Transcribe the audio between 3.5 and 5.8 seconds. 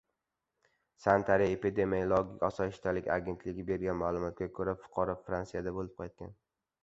bergan ma’lumotga ko‘ra, fuqaro Fransiyada